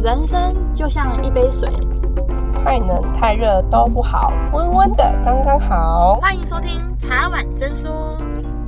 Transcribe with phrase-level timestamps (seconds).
[0.00, 1.68] 人生就像一杯水，
[2.54, 6.14] 太冷太热都不好，温温的刚刚好。
[6.20, 8.16] 欢迎收听茶碗真说，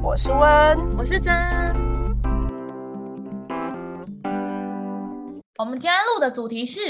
[0.03, 1.33] 我是温，我是真。
[5.57, 6.81] 我们今天录的主题是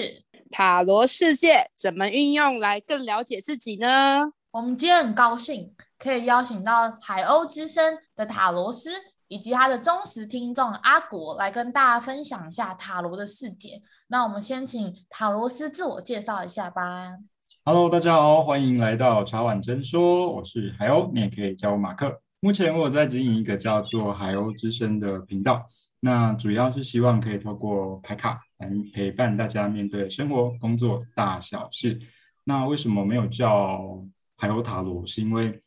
[0.51, 4.33] 塔罗世界怎么运用来更了解自己呢？
[4.53, 8.89] 我们今天很高兴可以邀请到海鸥之声的塔罗师。
[9.31, 13.81] 以及他的忠实听众阿国来跟大家分享一下塔罗的世界。
[14.09, 17.17] 那我们先请塔罗师自我介绍一下吧。
[17.65, 22.21] Hello，大家好，欢迎来到茶碗真说，我是海鸥，你也可以叫我马克。
[22.41, 25.65] 目前我在经营一个叫做海鸥之声的频道，
[26.01, 32.01] 那主要是希望可以透过牌卡来陪伴大家面对生活、工作大小事。
[32.43, 34.03] 那为什么没有叫
[34.37, 35.07] 海鸥塔罗？
[35.07, 35.63] 是因为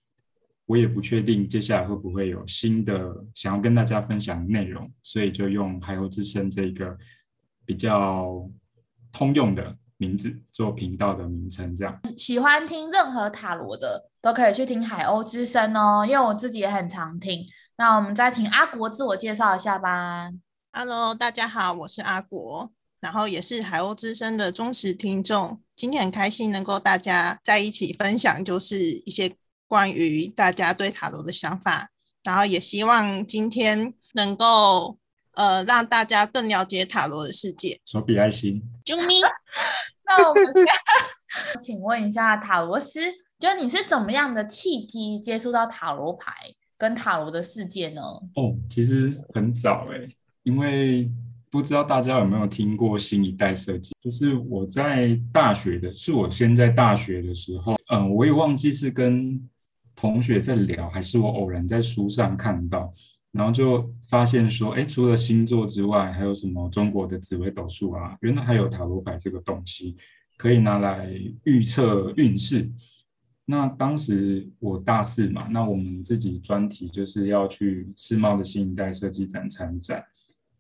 [0.66, 6.98] 我也不确定接下来会不会有新的想要跟大家分享的内容，所以就用海鸥之声这个
[7.66, 8.50] 比较
[9.12, 11.76] 通用的名字做频道的名称。
[11.76, 17.46] 这样喜欢听任何塔罗的都可以去听海鸥之声哦，因为我自己也很常听。
[17.76, 20.32] 那我们再请阿国自我介绍一下吧。
[20.72, 22.72] Hello，大家好，我是阿国，
[23.02, 25.60] 然后也是海鸥之声的忠实听众。
[25.76, 29.36] 今天很开心能够大家在一起分享，就是一些。
[29.74, 31.90] 关于大家对塔罗的想法，
[32.24, 35.00] 然后也希望今天能够
[35.32, 37.82] 呃让大家更了解塔罗的世界。
[37.84, 39.16] 手比爱心，啾咪。
[40.06, 40.64] 那我们先
[41.60, 43.00] 请问一下塔罗师，
[43.40, 46.32] 就是你是怎么样的契机接触到塔罗牌
[46.78, 48.02] 跟塔罗的世界呢？
[48.36, 50.08] 哦，其实很早哎，
[50.44, 51.10] 因为
[51.50, 59.50] 不知道大家有没有听过新一代设计，就是我在大学的，是我先在大学的时候，嗯，我也忘记是跟。
[59.96, 62.92] 同学在聊，还是我偶然在书上看到，
[63.32, 68.18] 然后就发现说，哎，除了星座之外，还有什么中国的紫微斗数啊？
[68.22, 69.96] 原来还有塔罗牌这个东西
[70.36, 71.10] 可以拿来
[71.44, 72.70] 预测运势。
[73.46, 80.04] 那当时我大四嘛，那我们自己专题就是要去世贸的新一代设计展参展，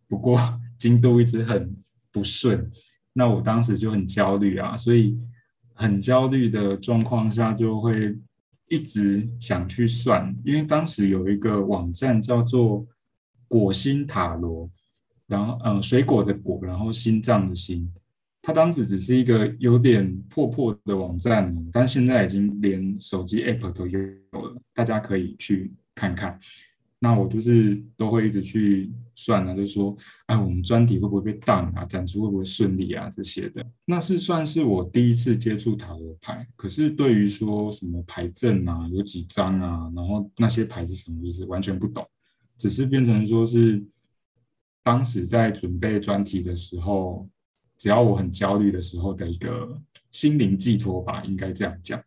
[0.08, 0.40] 不过
[0.78, 1.76] 进度一直很
[2.12, 2.72] 不顺，
[3.14, 5.18] 那我当时就很焦虑啊，所以
[5.74, 8.16] 很焦虑的状况下就会。
[8.68, 12.85] 一直想去算，因为当时有一个网站叫做
[13.47, 14.69] 果心塔罗，
[15.28, 17.91] 然后嗯，水果的果，然后心脏的心，
[18.41, 26.40] 它当时只是一个有点破破的网站，但现在已经连手机 app 都有了，大家可以去看看。
[27.03, 29.94] 那我就是都会一直去算啊，就说，
[30.28, 31.84] 哎，我们专题会不会被挡啊？
[31.84, 33.09] 展出会不会顺利啊？
[33.09, 36.47] 这些的，那是算是我第一次接触塔罗牌。
[36.56, 42.08] 可是对于说什么牌阵啊，有几张啊，然后那些牌是什么意思，完全不懂。
[42.58, 43.84] 只是变成说是
[44.81, 47.28] 当时在准备专题的时候，
[47.78, 49.78] 只要我很焦虑的时候的一个
[50.09, 52.02] 心灵寄托吧，应该这样讲。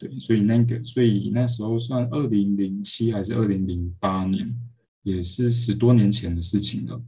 [0.00, 4.50] 对，所以那个，所以那时候算二零零七还是二零零八年，
[5.02, 6.98] 也是十多年前的事情了。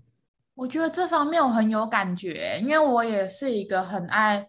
[0.55, 4.47] 我觉得这方面我很有感觉，因为我也是一个很爱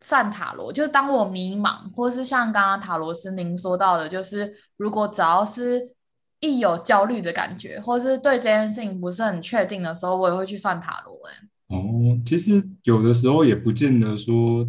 [0.00, 5.94] 算塔罗，就是当我迷茫，或是像刚刚塔罗师您说到的，就是如果只要是
[6.40, 11.20] 一有焦虑的感觉，或是对这件事情不是很确定的时候，我也会去算塔罗。
[11.28, 14.66] 哎，哦，其实有的时候也不见得说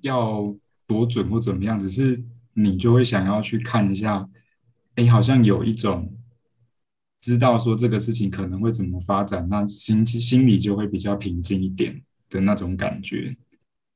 [0.00, 0.52] 要。
[0.94, 2.22] 多准或怎么样，只是
[2.52, 4.24] 你就会想要去看一下，
[4.94, 6.14] 哎，好像有一种
[7.20, 12.00] 知道说这个事情可能会怎么发展，那心心里就会比较平静一点
[12.30, 13.34] 的那种感觉。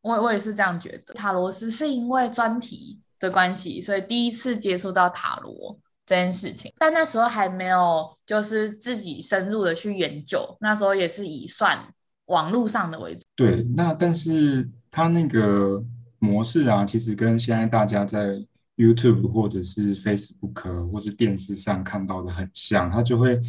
[0.00, 1.14] 我我也是这样觉得。
[1.14, 11.78] 塔罗斯是因为专题的关系，所以第一次接触到塔罗这件事情，但那时候还没有就是自己深入的去研究，那时候也是以算
[12.26, 13.22] 网络上的为主。
[13.37, 15.81] 对，那但是他那个。
[16.19, 18.45] 模式啊，其实跟现在大家在
[18.77, 23.41] YouTube 或者是 Facebook 或是电视上看到的很像，他就会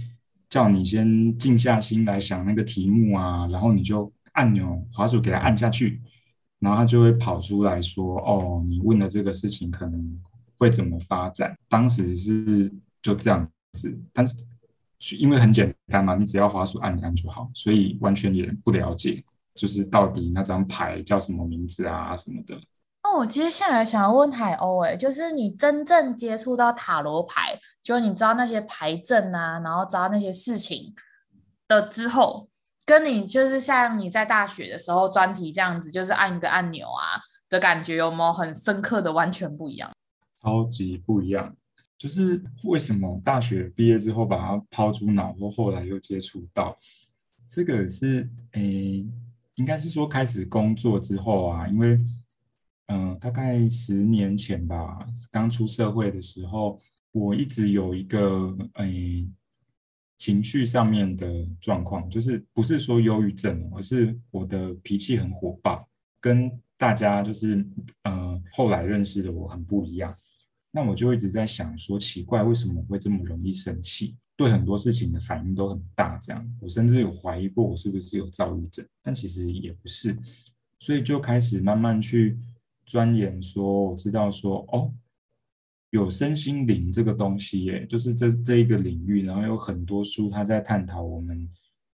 [0.50, 6.02] 叫你先静下心来想那个题目啊，然后你就按钮滑鼠给他按下去，
[6.60, 10.20] 然后他就会跑出来说：“哦，你问的这个事情可能
[10.58, 19.24] 会怎么发展？”当时是就这样子，但是因为很简单嘛，你只要滑鼠按一按就好，所以完全也不了解。
[19.60, 22.56] 就是到底那张牌叫什么名字啊什么的？
[23.04, 30.96] 哦，我接下来想要问海鸥，哎，就是你真正接触到塔罗牌，就你知道那些牌阵啊，然后知道那些事情
[31.68, 32.48] 的之后，
[32.86, 37.20] 跟你就是像你在大学的时候专题这样子，就是按一个按钮啊
[37.50, 39.92] 的感觉，有没有很深刻的完全不一样？
[40.42, 41.54] 超级不一样。
[41.98, 46.78] 就是为什么大学毕业之后把它抛诸脑后，后来又接触到
[47.46, 49.06] 这个是诶。
[49.60, 52.00] 应该是说开始工作之后啊，因为
[52.92, 59.30] 嗯、大概十年前吧，刚出社会的时候，我一直有一个诶、
[60.18, 65.88] 情绪上面的状况，就是不是说忧郁症，而是我的脾气很火爆，
[66.20, 70.18] 跟大家就是嗯、呃，后来认识的我很不一样。
[70.72, 74.18] 那我就一直在想说，奇怪，为什么会这么容易生气？
[74.40, 76.50] 对很多事情的反应都很大，这样。
[76.62, 80.18] 我甚至有怀疑过我是不是有躁郁症，但其实也不是。
[80.80, 82.40] 所以就开始慢慢去
[82.86, 84.94] 钻研，说我知道说，哦，
[85.90, 91.46] 有身心灵这个东西，耶，就是这这一个领域，然后有很多书他在探讨我们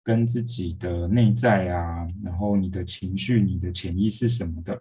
[0.03, 4.79] 跟自己的内在啊，然后你的情绪、你的潜意识什么的。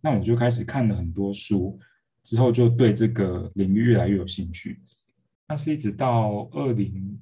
[0.00, 1.78] 那我就开始看了很多书。
[2.22, 4.78] 之后就对这个领域越来越有兴趣，
[5.50, 7.20] 那是一直到二零，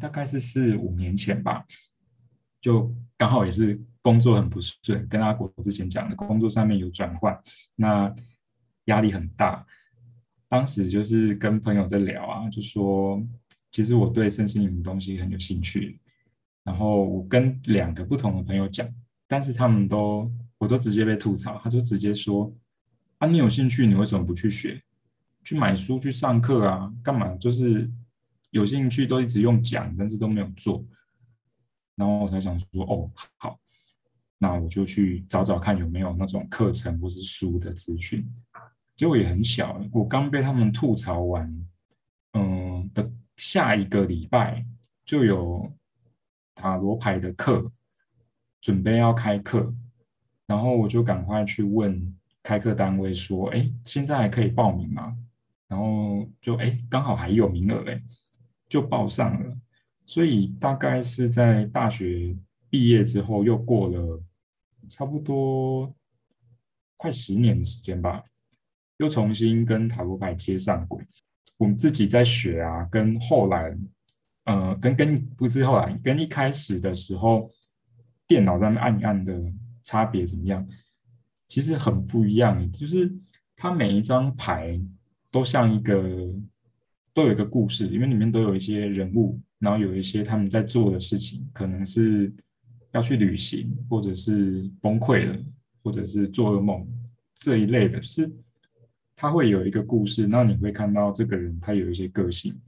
[0.00, 1.62] 大概是四五年前吧，
[2.58, 7.38] 就刚好也是工作很不顺，跟阿果之前讲的工作上面有转换，
[7.74, 8.10] 那
[8.86, 9.66] 压力很大。
[10.48, 13.22] 当时就是跟朋友在聊啊，就说
[13.70, 16.00] 其实我对身心灵的东西很有兴趣，
[16.64, 18.88] 然后我跟两个不同的朋友讲，
[19.28, 22.50] 但是他们都我都直接被吐槽，他就直接说。
[23.18, 24.78] 啊，你有兴趣，你为什么不去学？
[25.46, 26.92] 去买书去上课啊？
[27.04, 27.32] 干嘛？
[27.36, 27.88] 就是
[28.50, 30.84] 有兴趣都一直用讲，但是都没有做。
[31.94, 33.56] 然后我才想说，哦，好，
[34.38, 38.28] 那我就去找找看有没有那种课程或是书的资讯。
[38.96, 41.66] 结果也很小，我刚被他们吐槽完，
[42.32, 44.66] 嗯的下一个礼拜
[45.04, 45.72] 就有
[46.56, 47.70] 塔罗牌的课
[48.60, 49.72] 准备要开课，
[50.44, 52.12] 然后我就赶快去问。
[52.42, 55.18] 开课单位说：“哎，现在还可以报名吗？”
[55.68, 58.02] 然后就哎，刚好还有名额，哎，
[58.68, 59.56] 就报上了。
[60.04, 62.36] 所以大概是在大学
[62.70, 64.22] 毕业之后，又过了
[64.88, 65.92] 差不多
[66.96, 68.22] 快十年的时间吧，
[68.98, 71.04] 又重新跟塔罗牌接上轨。
[71.56, 73.76] 我们自己在学啊，跟后来，
[74.44, 77.50] 呃，跟跟不是后来，跟一开始的时候，
[78.28, 79.52] 电脑上面按一按的
[79.82, 80.64] 差别怎么样？
[81.48, 83.12] 其实很不一样，就是
[83.56, 84.80] 它每一张牌
[85.36, 86.02] 都像一个，
[87.12, 92.32] 都有一个故事，因为里面都有一些人物，然后有一些他们在做的事情，可能是
[92.92, 95.38] 要去旅行，或者是崩溃了，
[95.84, 96.88] 或者是做噩梦
[97.34, 98.32] 这一类的，就是
[99.14, 102.58] 他会有一个故事，那你会看到这个人他有一些个性，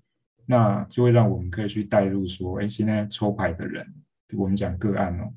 [0.45, 3.87] 那就会让我们可以去带入说，哎，现在抽牌的人，
[4.37, 5.33] 我们讲个案哦。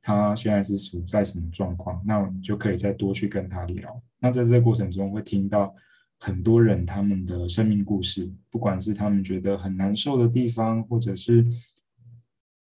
[0.00, 2.02] 他现在是处在什么状况？
[2.06, 4.02] 那我们就可以再多去跟他聊。
[4.18, 5.74] 那在这个过程中，会听到
[6.24, 11.44] 很多人他们的生命故事，不管是他们觉得很难受的地方，或者是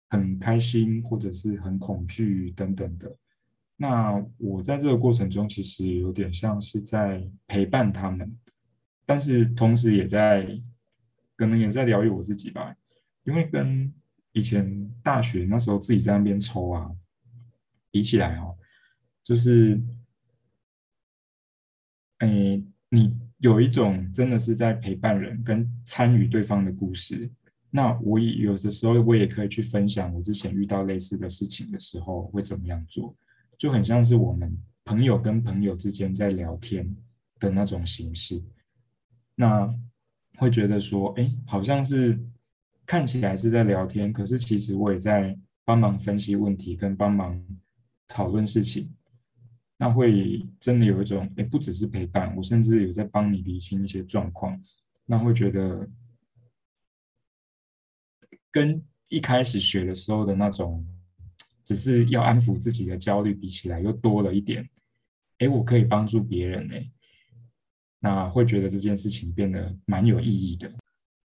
[0.10, 3.18] 很开心，或者是很恐惧等等的。
[3.76, 8.38] 那我在这个过程中，其实有点像是在陪伴他们，
[9.08, 10.62] 但是同时也在
[11.36, 12.76] 可能也在疗愈我自己吧。
[13.24, 13.92] 因为跟
[14.34, 16.92] 以前大学那时候自己在那边抽啊。
[17.90, 18.56] 比起来哦，
[19.24, 19.82] 就是，
[22.20, 27.30] 哎，你有一种真的是在陪伴人，跟参与对方的故事。
[27.70, 33.16] 那我也有的时候，我也可以去分享我之前遇到类似的事情的时候会怎么样做，
[33.58, 36.96] 就很像是我们朋友跟朋友之间在聊天
[37.40, 38.42] 的那种形式。
[39.36, 39.74] 那
[40.38, 42.20] 会觉得说，哎，好像是
[42.86, 47.44] 看起来是在聊天，可是其实我也在帮忙分析问题，跟帮忙。
[48.10, 48.90] 讨论事情，
[49.80, 54.60] 那会真的有一种，也，不只是陪伴，我甚至有在帮你理清一些状况，
[55.06, 55.88] 那会觉得
[58.50, 60.84] 跟一开始学的时候的那种，
[61.64, 64.68] 只是要安抚自己的焦虑比起来，又多了一点。
[65.38, 66.92] 哎，我可以帮助别人，诶，
[68.00, 70.72] 那会觉得这件事情变得蛮有意义的。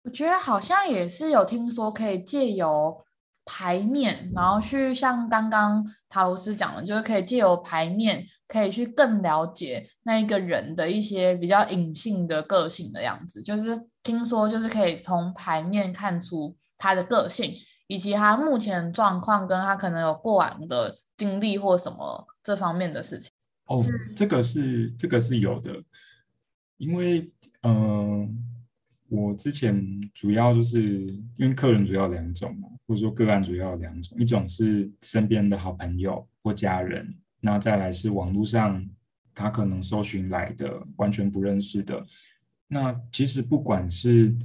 [0.04, 3.04] 我觉得好像也是有听说可以借由。
[3.50, 13.42] 牌面，然后去像刚刚塔罗斯讲的，就是可以借由牌面，可以去更了解那一个人的一些比较隐性的个性的样子。
[13.42, 17.54] 就是听说，就是可以从牌面看出他的个性，
[17.86, 23.30] 以及他目前状况，跟他可能有过往的经历或什么这方面的事情。
[23.64, 23.82] 哦，
[24.14, 25.72] 这个是这个是有的，
[26.76, 27.72] 因为嗯。
[27.72, 28.57] 呃
[29.08, 38.86] 我之前主要就是因为客人主要两种嘛，或者说个案主要有两种，一种是身边的好朋友或家人，那再来是网络上
[39.34, 42.04] 他可能搜寻来的完全不认识的。
[42.68, 44.36] 那其实不管是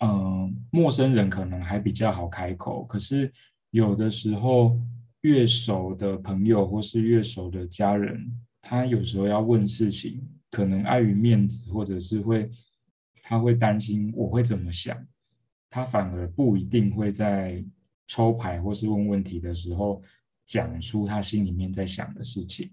[0.00, 3.32] 嗯陌生人可能还比较好开口，可是
[3.70, 4.78] 有的时候
[5.22, 12.50] 越熟的朋友或是越熟的家人，他有时候要问事情，可能碍于面子，或者是会
[13.26, 14.96] 他会担心我会怎么想，
[15.70, 17.64] 他反而不一定会在
[18.06, 20.02] 抽牌或是问问题的时候
[20.44, 22.70] 讲出他心里面在想的事情。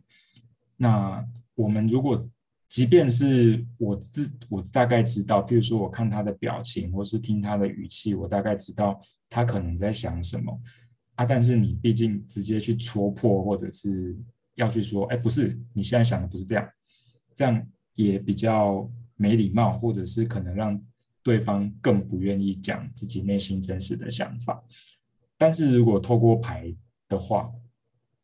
[0.75, 2.29] 那我们如果
[2.67, 10.57] 即便是我自我大概知道，譬如说我看他的表情，或是听他的语气，我大概知道他可能在想什么
[11.15, 11.25] 啊。
[11.25, 14.17] 但是你毕竟直接去戳破，或者是
[14.55, 16.69] 要去说，哎，不是，你现在想的不是这样，
[17.35, 18.89] 这样也比较
[19.21, 20.81] 没礼貌，或者是可能让
[21.21, 24.61] 对方更不愿意讲自己内心真实的想法。
[25.37, 26.75] 但是如果透过牌
[27.07, 27.49] 的话，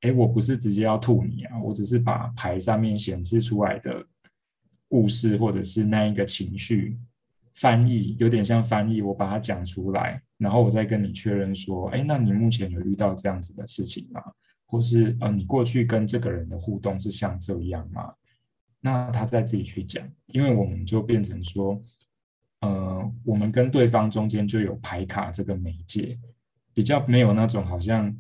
[0.01, 4.06] 哎，我不是直接要吐你啊，我只是把牌上面显示出来的。
[4.89, 6.98] 故事或者是那一个情绪
[7.56, 14.22] 翻译，有点像翻译，我把它讲出来，然后我再跟你确认说，哎，那你目前有遇到这样子的事情吗？
[14.66, 18.13] 或是呃，你过去跟这个人的互动是像这样吗？
[18.81, 21.81] 那他再自己去讲，因为我们就变成说，
[22.62, 26.17] 呃，我们跟对方中间就有牌卡这个媒介，
[26.74, 28.15] 比较没有那种好像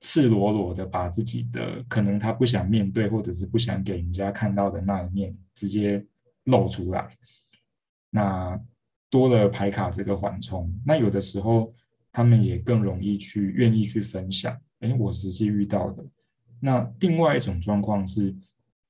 [0.00, 6.04] 赤裸裸的把自己的可能他不想面对，或者是不想给人家看到的那一面直接。
[6.44, 7.06] 露出来，
[8.08, 8.58] 那
[9.10, 11.70] 多了牌卡这个缓冲，那有的时候
[12.10, 14.58] 他们也更容易去愿意去分享。
[14.80, 16.02] 诶，我实际遇到的。
[16.58, 18.34] 那另外一种状况是，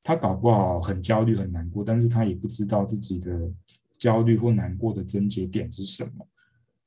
[0.02, 3.50] 他搞不好很焦虑、很难过，但是他也不知道自己的
[3.99, 6.26] 焦虑或难过的症结点是什么。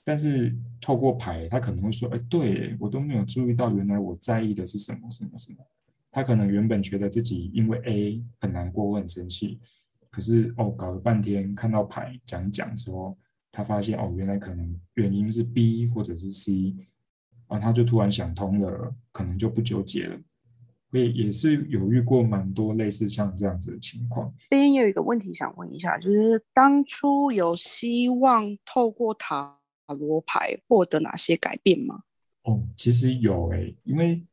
[0.03, 5.58] 但是透过牌，他可能会说：“诶，对，我都没有注意到，原来我在意的是什么什么什么。”
[6.12, 9.60] 他可能原本觉得自己因为 A 很难过或很生气。
[10.10, 13.17] 可是哦，搞了半天看到牌讲讲之后，
[13.51, 16.75] 他发现哦，原来可能原因是 B 或者是 C，
[17.48, 20.20] 啊，他就突然想通了，可能就不纠结了。
[20.94, 24.32] 所以也是有遇过蛮多类似像这样子的情况。
[24.52, 29.58] 这边有一个问题想问一下，就是当初有希望透过塔
[29.88, 32.04] 罗牌获得哪些改变吗？
[32.44, 34.24] 哦，其实有诶、欸，因为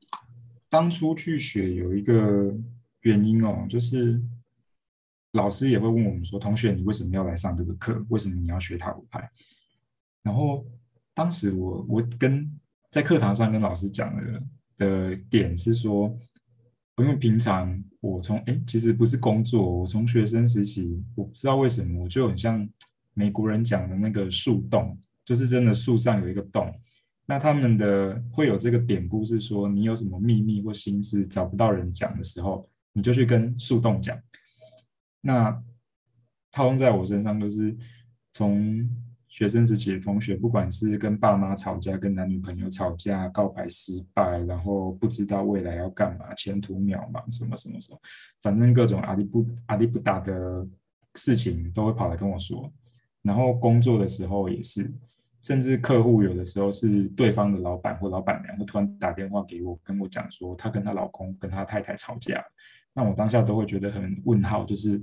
[0.69, 2.55] 当初去学有一个
[3.01, 4.21] 原因哦，就是。
[5.35, 8.05] 老师也会问我们说：“同学，你为什么要来上这个课？
[8.09, 9.31] 为什么你要学塔罗牌？”
[10.25, 10.67] 然后
[11.15, 12.51] 当时我我跟
[12.91, 14.43] 在课堂上跟老师讲的
[14.77, 16.13] 的点是说，
[17.03, 22.69] 因为平常我从哎，其实不是工作，我从学生时期，我不知道为什么我就很像
[23.15, 26.73] 美国人讲的那个树洞，就是真的树上有一个洞。
[27.27, 34.19] 那他们的会有这个典故是说，你有什么秘密或心事找不到人讲的时候，你就去跟树洞讲。
[35.21, 35.63] 那
[36.51, 37.77] 套用在我身上，就是
[38.33, 38.89] 从
[39.31, 47.99] 学生时期的同学，不管是跟爸妈吵架、跟男女朋友吵架、告白失败，然后不知道未来要干嘛、前途渺茫，什么什么什么，
[48.43, 50.67] 反正各种阿里不阿里不达的
[51.15, 52.71] 事情，都会跑来跟我说。
[53.23, 54.93] 然后工作的时候也是，
[55.41, 62.45] 甚至客户有的时候是对方的老板或老板娘，会突然打电话给我，跟我讲说，她跟她老公跟她太太吵架。
[62.93, 65.01] 那我当下都会觉得很问号，就是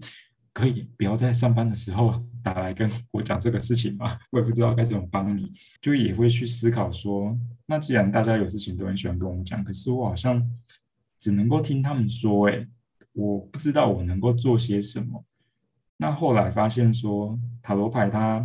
[0.57, 2.11] 可以不要在上班的时候
[2.41, 4.17] 打来跟我讲这个事情吗？
[4.33, 7.37] 我也不知道该怎么帮你，就也会去思考说，
[7.67, 10.43] 那既然大家有事情都很喜欢跟我讲，可是我好像
[11.19, 12.67] 只能够听他们说，哎，
[13.13, 15.23] 我不知道我能够做些什么。
[15.95, 18.43] 那后来发现说，塔罗牌它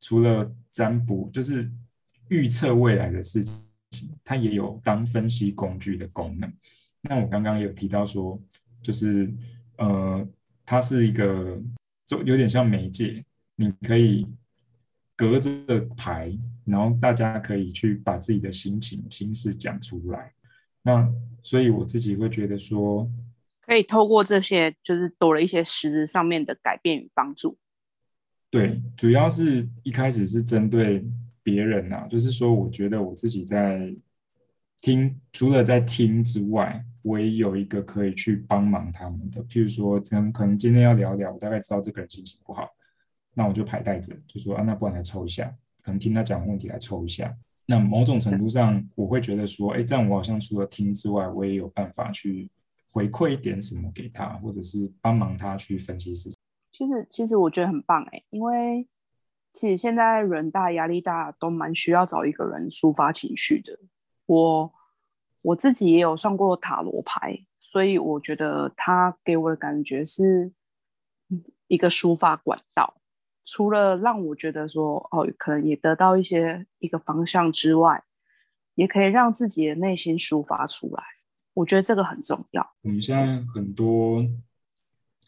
[0.00, 1.68] 除了占卜，就是
[2.28, 3.42] 预测未来的事
[3.90, 6.52] 情，它也有当分析工具的功能。
[7.00, 8.40] 那我刚刚有提到说，
[8.80, 9.34] 就是
[9.78, 10.24] 呃，
[10.66, 11.60] 它是一个
[12.06, 13.24] 就有点像媒介，
[13.56, 14.26] 你可以
[15.14, 15.50] 隔着
[15.96, 20.32] 牌，然后大家可以去把自己的心情、心事讲出来。
[20.82, 21.06] 那
[21.42, 23.10] 所以我自己会觉得说，
[23.60, 27.58] 可以透过这些，就是多了一些实质上面的改变与帮助。
[28.50, 31.04] 对，主要是一开始是针对
[31.42, 33.94] 别人啊，就是说，我觉得我自己在
[34.80, 36.84] 听，除了在听之外。
[37.04, 42.66] 我也有一个可以去帮忙他们的，譬如说，可能可能今天要聊聊，我大概知道这个人心情不好，
[43.34, 47.36] 那我就排带着，就说啊，那不然来抽一下，可能听他讲问题来抽一下。
[47.66, 52.50] 那某种程度上，我会觉得说，哎，这样我好像除了听之外，我也有办法去
[52.90, 56.38] 回馈一点什么给他，或者是帮忙他去分析事情。
[56.72, 58.88] 其实，其实我觉得很棒哎，因为
[59.52, 63.78] 其实现在人大压力大，都蛮需要找一个人抒发情绪的。
[64.24, 64.72] 我。
[65.44, 70.50] 我自己也有上过塔罗牌，所以我觉得它给我的感觉是
[71.66, 72.94] 一个抒发管道。
[73.44, 78.02] 除了让我觉得说哦，可能也得到一些一个方向之外，
[78.74, 81.02] 也可以让自己的内心抒发出来。
[81.52, 82.66] 我觉得这个很重要。
[82.80, 84.26] 我们现在很多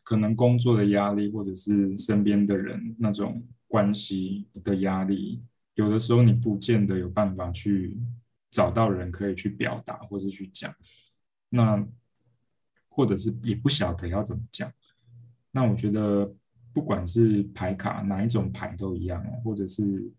[0.03, 5.43] 可能工作的压力，或者是身边的人那种关系的压力，
[5.75, 7.95] 有的时候你不见得有办法去
[8.57, 10.75] 找到人可以去表达，或者去讲。
[11.51, 11.87] 那
[12.89, 14.73] 或者是也不晓得要怎么讲。
[15.51, 16.35] 那我觉得，
[16.73, 20.11] 不管是牌卡哪一种牌都一样哦，或者是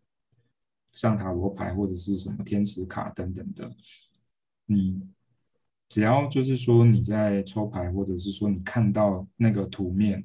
[0.91, 3.75] 像塔罗牌，或者是什么天使卡等等的，
[4.67, 5.01] 你。
[5.89, 10.21] 只要就是说你在抽牌，或者是说你看到那个图面，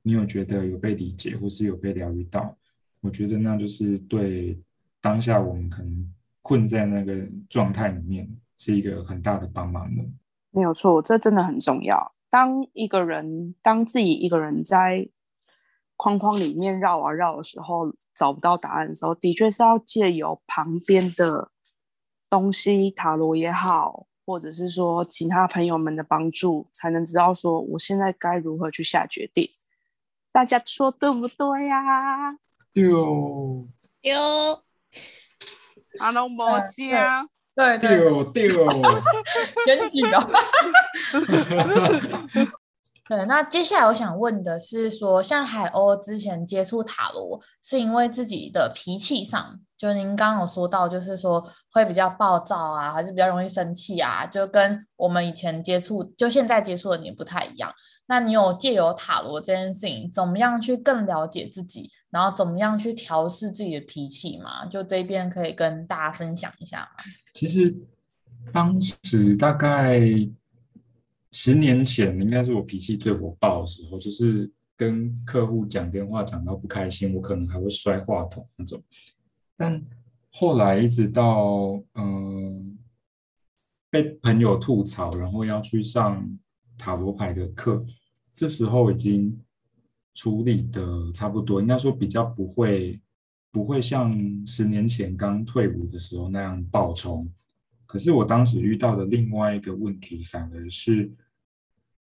[0.00, 2.56] 你有觉得有被理解，或是有被疗愈到，
[3.02, 4.58] 我觉得那就是对
[5.02, 10.04] 当下我们可能困在那个状态里面是一个很大的帮忙的。
[10.50, 12.14] 没有错，这真的很重要。
[12.28, 15.08] 当一个人当自己一个人在
[15.96, 21.50] 框框里面绕啊绕的时候，找不到答案的时候，的确是要借由旁边的
[22.28, 24.06] 东西，塔罗也好。
[24.26, 29.46] 或者是说其他朋友们的帮助，才能知道说我现在该如何去下决定。
[30.32, 32.32] 大家说对不对呀？
[32.72, 33.68] 对哦，
[34.00, 34.62] 对哦，
[35.98, 37.24] 阿龙博士啊，
[37.54, 37.78] 对。
[37.78, 38.48] 对对。
[38.48, 39.02] 对哦，
[39.66, 40.30] 严谨哦。
[43.06, 57.70] 对，那接下来我想问的是说，像海鸥之前接触塔罗，是因为自己的脾气上，就您刚刚有说到，就是说会比较暴躁啊，还是比较容易生气啊，就跟我们以前接触，就现在接触的你不太一样。
[58.06, 64.64] 那你有借由塔罗这件事情，怎么样去更了解自己，然后怎么样去调试自己的脾气嘛？
[64.64, 67.04] 就这边可以跟大家分享一下吗？
[67.34, 67.76] 其实
[68.50, 70.00] 当时大概。
[71.36, 78.80] 十年前应该是我脾气最火爆的时候，就是跟客户讲电话讲到不开心，我可能还会摔话筒那种。
[79.56, 79.84] 但
[80.30, 82.78] 后来一直到嗯、
[83.90, 86.24] 被朋友吐槽，然后要去上
[86.78, 87.84] 塔罗牌的课，
[88.32, 89.36] 这时候已经
[90.14, 93.00] 处理的差不多，应该说比较不会
[93.50, 97.28] 不会像十年前刚退伍的时候那样暴冲。
[97.86, 101.10] 可是我当时遇到的另外一个问题，反而是。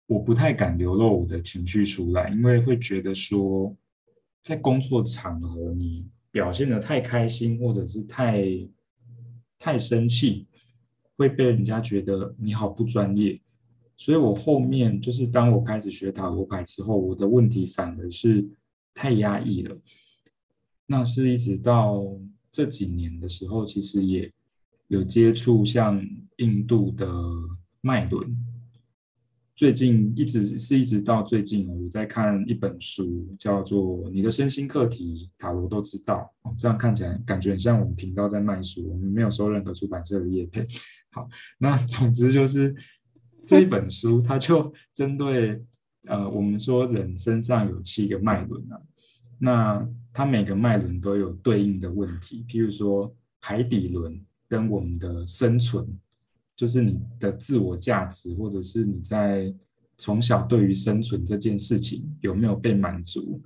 [0.06, 3.74] 我不太敢流露我的情绪出来，因为会觉得说，
[4.42, 8.44] 在工作场合你表现得太开心，或者是太
[9.58, 10.46] 太生气，
[11.16, 13.40] 会被人家觉得你好不专业。
[13.96, 18.46] 所以我后面就是当我开始学塔罗牌之后，我的问题反而是
[18.92, 19.74] 太压抑了。
[20.86, 22.04] 那是一直到
[22.52, 24.28] 这几年的时候，其实也
[24.88, 26.04] 有接触像
[26.36, 27.08] 印度的
[27.80, 28.36] 脉轮。
[29.56, 36.28] 最近一直是一直到最近，我在看一本书，叫做《你的身心课题塔罗都知道》。
[36.58, 40.66] 这样看起来感觉很像我们频道在卖书，我们没有收任何出版社的业配。
[41.12, 42.74] 好，那总之就是
[43.46, 45.62] 这一本书，它就针对
[46.06, 48.82] 呃，我们说人身上有七个脉轮啊，
[49.38, 55.86] 那它每个脉轮都有对应的问题，譬如说海底轮跟我们的生存。
[56.56, 59.52] 就是你的自我价值，或者是你在
[59.98, 63.42] 从小对于生存这件事情有没有被满足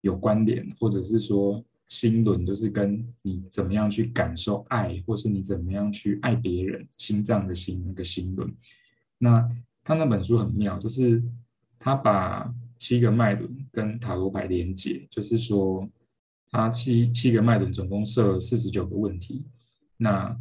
[0.00, 8.50] 有关联，或者是说心轮，就是跟你怎么样去感受爱，或是你怎么样去爱别人，心脏的心那个心轮。
[9.18, 9.46] 那
[9.84, 11.22] 他那本书很妙，就是
[11.78, 15.86] 他把七个脉轮跟塔罗牌连接，就是说
[16.50, 19.44] 他七七个脉轮总共设了四十九个问题，
[19.98, 20.34] 那。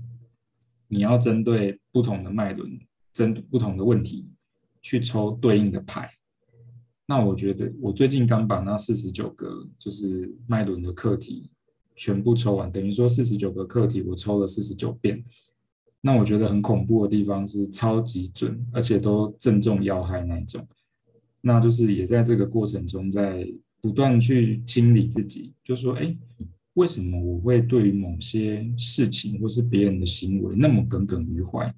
[0.92, 2.70] 你要针对不同的脉轮，
[3.14, 4.30] 针对不同的问题
[4.82, 6.12] 去抽对应的牌。
[7.06, 11.50] 那我觉得我最近刚把那四十九个就是脉轮的课题
[11.96, 15.24] 全部抽完，等于说四十九个课题我抽了四十九遍。
[16.02, 20.68] 那我觉得很恐怖的地方是超级准，而且都正中要害那一种。
[21.40, 23.48] 那就是也在这个过程中在
[23.80, 26.14] 不断去清理自己，就说哎。
[26.76, 31.74] 为什么我会对于某些事情或是别人的行为那么耿耿于怀？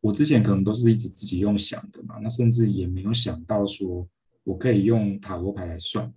[0.00, 4.06] 我之前可能都是一直自己用想的嘛，那甚至也没有想到说
[4.44, 6.12] 我可以用塔罗牌来算。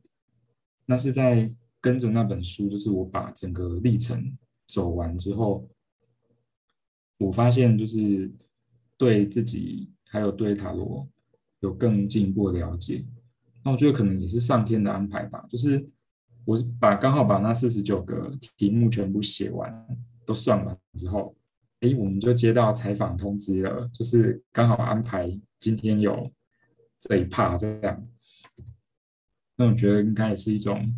[0.85, 5.65] 那是在跟着那本书，就是我把整个历程走完之后，
[7.17, 8.29] 我发现就是
[8.97, 11.07] 对自己还有对塔罗
[11.61, 13.05] 有更进一步的了解。
[13.63, 15.89] 那我觉得可能也是上天的安排吧，就是。
[16.51, 19.87] 我是把刚好把那四十九个题目全部写完，
[20.25, 21.33] 都算完之后，
[21.79, 26.29] 哎，我们就接到采访通知了，就是刚好安排今天有
[26.99, 28.05] 这一趴这样。
[29.55, 30.93] 那我觉得应该也是一种，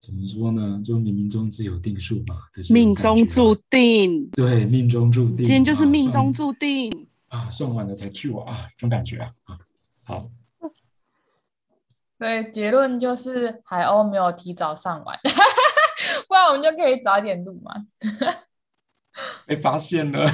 [0.00, 0.80] 怎么说呢？
[0.82, 2.36] 就冥冥中自有定数嘛，
[2.70, 4.30] 命中注定。
[4.30, 5.44] 对，命中注定。
[5.44, 7.50] 今天就是命中注定啊！
[7.50, 9.58] 算完了才去我啊，这种感觉啊啊，
[10.04, 10.30] 好。
[12.18, 15.16] 所以结论就是海鸥没有提早上完，
[16.26, 17.72] 不然我们就可以早一点录嘛。
[19.46, 20.28] 被发现了。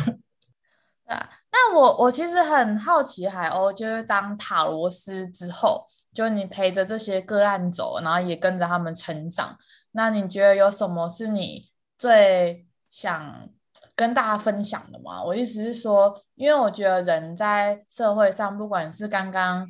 [1.06, 9.58] 啊，那我我其实很好奇，海鸥就是当塔罗师之后，就你陪着这些个案走，然后也跟着他们成长。
[9.92, 13.50] 那你觉得有什么是你最想
[13.94, 15.22] 跟大家分享的吗？
[15.22, 19.68] 我意思是说，因为我觉得人在社会上，不管是刚刚。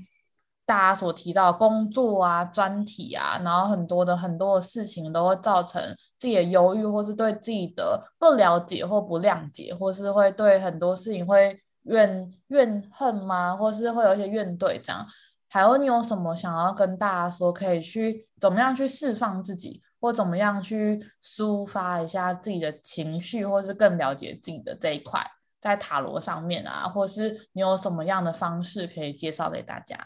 [0.66, 5.82] 大家所提到工作啊、专题啊，然后很多的很多的事情都会造成
[6.18, 13.54] 自己的忧郁，或是对自己的不了解或不谅解，或是会对很多事情会怨怨恨吗？
[13.54, 15.06] 或是会有一些怨怼这样。
[15.50, 25.24] 还有你有什么想要跟大家说，可以去怎么样去释放自己，或怎么样去抒发一下自己的情绪，或是更了解自己的这一块，
[25.60, 29.96] 在塔罗上面啊，或是你有什么样的方式可以介绍给大家？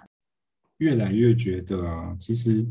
[0.79, 2.65] 越来越觉得啊，其实，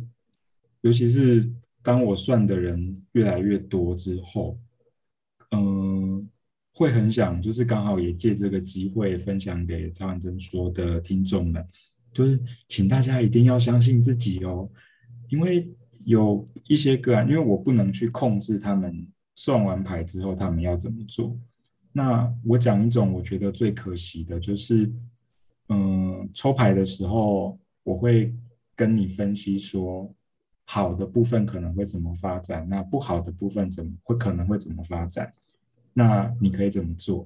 [0.80, 1.50] 尤其是
[1.84, 4.58] 当我算的人越来越多之后，
[5.52, 6.26] 嗯，
[6.74, 11.65] 会很想，就是刚好也借这个机会分享给曹婉珍说的听众们，
[12.13, 12.39] 就是
[12.70, 14.70] 请大家一定要相信自己哦，
[15.28, 15.70] 因为
[16.06, 21.38] 有一些个案，因为我不能去控制他们算完牌之后他们要怎么做。
[21.91, 24.89] 那我讲一种我觉得最可惜的，就是，
[25.67, 27.60] 嗯，抽牌的时候。
[27.88, 28.34] 我会
[28.76, 30.13] 跟你分析说，
[30.65, 35.32] 好的部分可能会怎么发展，那不好的部分怎么会可能会怎么发展，
[35.93, 37.26] 那你可以怎么做？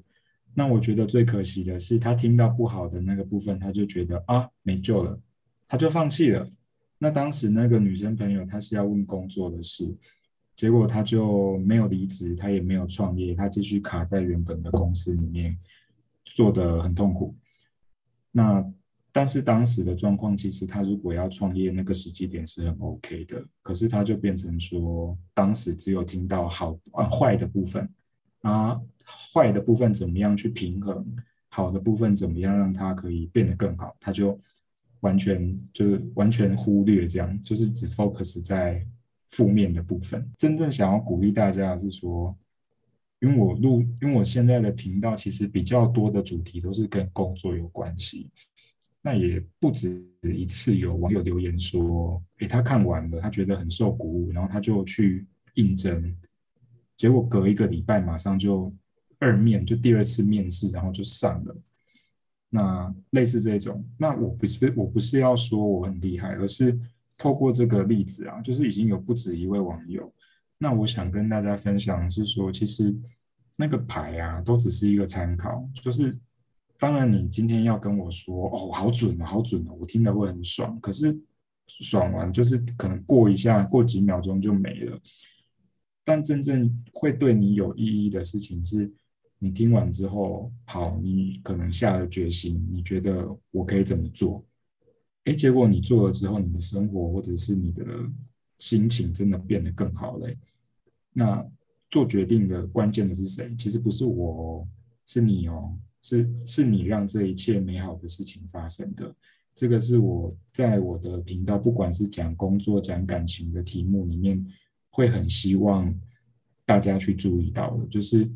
[0.53, 5.19] 那我觉得最可惜的是，他听到不好的那个部分，他就觉得啊没救了，
[5.67, 6.47] 他就放弃了。
[6.99, 9.91] 那当时那个女生朋友，她是要问工作的事，
[10.55, 15.57] 结果她就没有离职，她也没有创业，她继续卡在原本的公司里面，
[16.23, 17.33] 做得很痛苦。
[18.31, 18.63] 那。
[19.13, 23.43] 但是当时的状况，其实他如果要创业，那个时机点是很 OK 的。
[23.61, 27.89] 可是他就变成说，当时只有听到好啊坏的部分
[28.41, 28.79] 啊，
[29.33, 31.05] 坏的部分怎么样去平衡，
[31.49, 34.39] 好的部分怎么样让它可以变得更好，他就
[35.01, 38.85] 完全就是完全忽略这样，就是只 focus 在
[39.27, 40.25] 负面的部分。
[40.37, 42.33] 真正想要鼓励大家是说，
[43.19, 48.29] 因为我录，因为我现在的频道其实比较多的主题都是跟工作有关系。
[49.03, 56.15] 那也不止一次有网友留言说，诶，他看完了，他觉得很受鼓舞，然后他就去应征，
[56.95, 58.71] 结果隔一个礼拜马上就
[59.17, 61.57] 二面，就第二次面试，然后就上了。
[62.49, 66.79] 那类似这种，那我不是我不是要说我很厉害，而是
[67.17, 70.13] 透过这个例子啊，就是已经有不止一位网友。
[70.59, 72.95] 那我想跟大家分享是说，其实
[73.57, 76.15] 那个牌啊，都只是一个参考，就是。
[76.81, 80.79] 当然，你今天要跟我说哦，好准哦，好准哦，我听了会很爽。
[80.81, 81.15] 可是
[81.67, 84.99] 爽完就是可能过一下，过几秒钟就没了。
[86.03, 88.91] 但真正会对你有意义的事情，是
[89.37, 94.43] 你听完之后，好，你可能下了决心，你觉得我可以怎么做？
[95.25, 97.85] 诶，结果你做了之后，你的生活或者是你的
[98.57, 100.27] 心情真的变得更好了。
[101.13, 101.45] 那
[101.91, 103.55] 做决定的关键的是谁？
[103.55, 104.67] 其实不是我，
[105.05, 105.77] 是你哦。
[106.01, 109.15] 是是你让这一切美好的事情发生的，
[109.55, 114.43] 这个是我在我的频道，不管是讲工作、讲感情的题目里面，
[114.89, 115.93] 会很希望
[116.65, 118.29] 大家去注意到的，就是，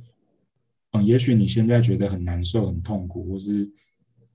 [0.92, 3.68] 嗯，也许你现在觉得很难受、很痛苦，或是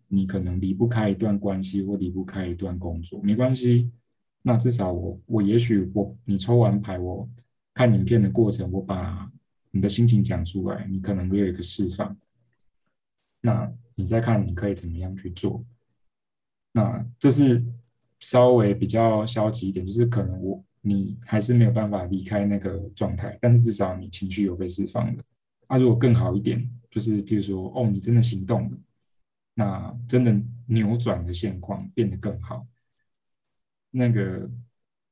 [0.08, 3.90] 你可能离不开一段关系或离不开一段工作，没关系，
[4.42, 7.28] 那至少我我也许我你抽完牌，我
[7.74, 9.30] 看影片的过程，我把
[9.70, 12.16] 你的心情讲出来，你可能会有一个释放。
[13.40, 15.62] 那你再看，你可以怎么样去做？
[16.72, 17.64] 那这是
[18.20, 25.24] 稍微比较消极一点，就是可能我你还是没有办法离开那个状态，但是至少你情绪有被释放的。
[25.68, 28.78] 那如果更好一点，就是譬如说，哦，你真的行动了，
[29.54, 30.34] 那真的
[30.66, 32.66] 扭转的现况变得更好。
[33.90, 34.50] 那个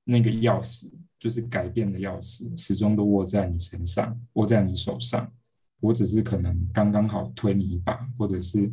[0.05, 0.89] 那个钥匙，
[1.19, 5.33] 就是改变的钥匙，始终都握在你身上，握在你手上。
[5.81, 8.71] 我只是可能刚刚好推你一把，或者是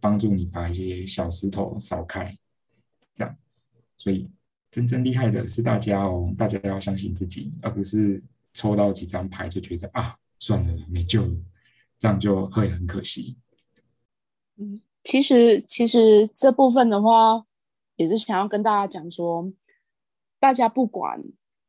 [0.00, 2.36] 帮助你把一些小石头扫开，
[3.14, 3.36] 这样。
[3.96, 4.28] 所以
[4.70, 8.22] 真正厉害的是大家哦，大家要相信自己，而不是
[8.52, 11.34] 抽到几张牌就觉得啊，算了，没救了，
[11.98, 13.38] 这样就会很可惜。
[14.56, 17.46] 嗯，其实其实这部分的话，
[17.96, 19.50] 也是想要跟大家讲说，
[20.38, 21.22] 大家不管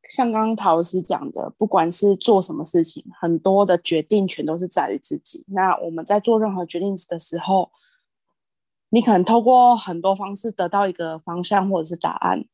[0.08, 5.44] 像刚刚陶老师讲的，不管是做什么事情，很多的决定权都是在于自己。
[5.48, 7.70] 那我们在做任何决定的时候，
[8.88, 12.46] 你可能透过很多方式得到一个方向或者是答案，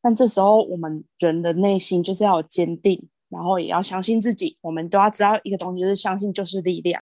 [0.00, 4.56] 但这时候我们人的内心就是要有坚定，然后也要相信自己。
[4.62, 7.02] 我们都要知道一个东西，就是相信就是力量。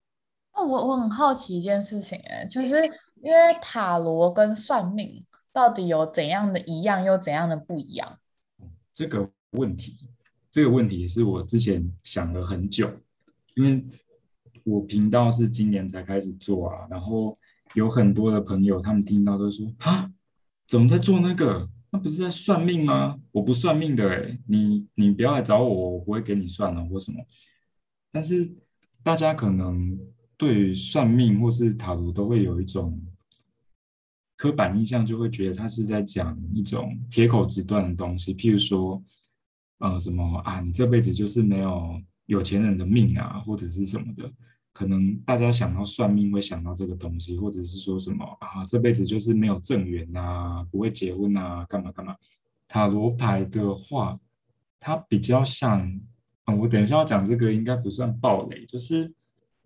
[0.53, 2.83] 那我我很好奇一件事情，哎，就是
[3.21, 8.19] 因为塔罗跟算命到底有怎样的一样，又怎样的不一样？
[8.93, 9.29] 这个。
[9.55, 9.97] 问题，
[10.51, 12.89] 这个问题也是我之前想了很久，
[13.55, 13.83] 因为
[14.63, 17.37] 我频道是今年才开始做啊，然后
[17.73, 20.11] 有很多的朋友他们听到都说啊，
[20.67, 21.69] 怎么在做那个？
[21.91, 23.19] 那不是在算命吗？
[23.31, 27.23] 我不算命的诶，你你不要来找我，我不会给你算了或什么。
[28.11, 28.53] 但是
[29.03, 29.97] 大家可能
[30.37, 33.01] 对于算命或是塔罗都会有一种
[34.35, 39.03] 刻板印象，就会觉得他是在讲一种铁口直断的东西，譬如说。
[39.79, 40.61] 呃，什么啊？
[40.61, 44.31] 你这辈子就是没有有钱人的命啊，或者是什么的？
[44.71, 48.63] 可能大家想到算命会想到这个东西，或者是说什么啊？
[48.65, 52.15] 这辈子就是没有正缘呐，不会结婚呐，干嘛干嘛？
[52.67, 54.17] 塔罗牌的话，
[54.79, 55.81] 它比较像，
[56.45, 59.13] 嗯，我等一下要讲这个应该不算暴雷，就是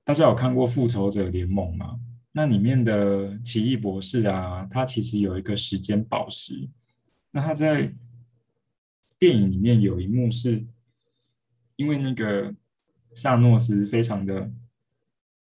[0.04, 2.00] 大家有看过《复仇者联盟》吗？
[2.32, 6.68] 那里面的奇异博士啊，他其实有一个时间宝石，
[7.30, 7.94] 那他在。
[9.20, 10.66] 电影里面有一幕是，
[11.76, 12.56] 因为那个
[13.14, 14.50] 萨诺斯非常的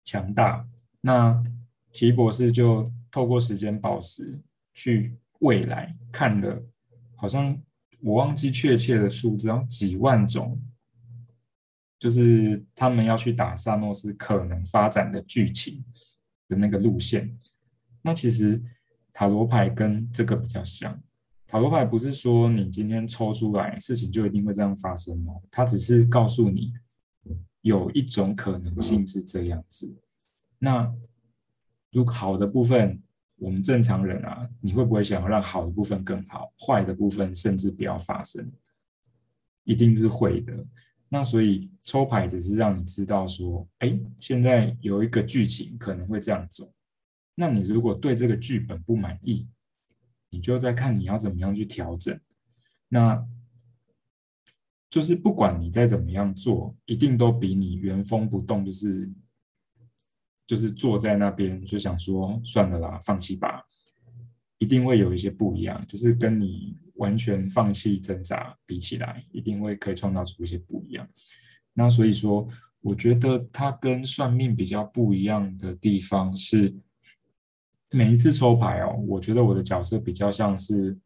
[0.03, 0.67] 强大，
[1.01, 1.43] 那
[1.91, 4.41] 奇博士就透过时间宝石
[4.73, 6.61] 去未来看了，
[7.15, 7.55] 好像
[8.01, 10.59] 我忘记确切的数字，几万种，
[11.99, 15.85] 就是他们要去打萨诺斯可能发展的剧情
[16.47, 17.37] 的那个路线。
[18.01, 18.59] 那其实
[19.13, 20.99] 塔罗牌跟这个比较像。
[21.47, 25.41] 塔罗牌不是说你今天抽出来，事情就一定会这样发生哦。
[25.49, 26.73] 它只是告诉你
[27.61, 29.97] 有一种可能性是这样子。
[30.59, 30.93] 那
[31.91, 33.01] 如果好的部分，
[33.37, 38.51] 我们正常人啊，你会不会想要让好的部分更好，坏的部分甚至不要发生？
[39.63, 40.53] 一定是会的。
[41.07, 46.69] 那所以抽牌只是让你知道说，哎，现在有一个剧情可能会这样走。
[47.35, 49.47] 那你如果对这个剧本不满意，
[50.29, 52.19] 你就在看你要怎么样去调整，
[52.89, 53.25] 那
[54.89, 59.09] 就是不管你再怎么样做，一定都比你原封不动，就是
[60.45, 63.63] 就是坐在那边就想说算了啦，放弃吧，
[64.57, 71.07] 一定会有一些不一样，就是跟你完全放弃挣扎比起来，一定会可以创造出一些不一样。
[71.73, 72.47] 那所以说，
[72.81, 76.75] 我觉得它跟算命比较不一样的地方是。
[77.91, 80.97] 每一次抽牌哦，我觉得我的角色比较像是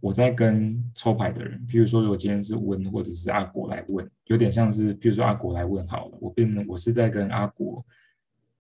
[0.00, 7.84] 我在跟抽牌的人，譬如说，如果今天是温或者是阿国来问，有点像是，譬如说阿国来问好了，我变成我是在跟阿国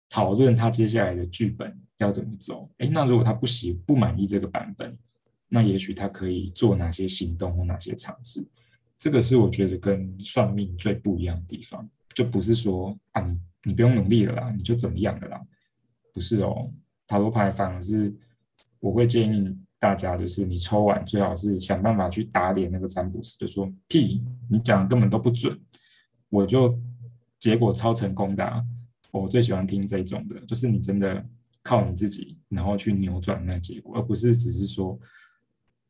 [0.09, 2.69] 讨论他接下来的剧本要怎么走。
[2.79, 4.97] 诶，那如果他不喜不满意这个版本，
[5.47, 8.43] 那也许他可以做哪些行动或哪些尝试。
[8.97, 15.41] 这个是我觉得跟算命最不一样的地方，就不是说啊，你你不用努力了啦，你就怎么样的啦，
[16.13, 16.71] 不是哦。
[17.13, 18.11] 塔罗牌反而是，
[18.79, 25.55] 我会建议大家，就是你抽完最好是想办法去打脸那个占卜师，就说屁，你讲的根本都不准，
[26.29, 26.75] 我就
[27.37, 28.65] 结果超成功的啊。
[29.11, 31.23] 我最喜欢听这种的，就是你真的
[31.61, 34.99] 靠你自己，然后去扭转那结果，而不是只是说，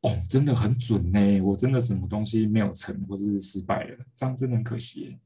[0.02, 5.18] 哦，真的很准呢，我真的什么东西没有成，或者是失败了，这样真的很可惜。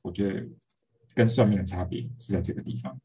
[0.00, 0.48] 我觉得
[1.14, 2.98] 跟算命的差别是在这个地方。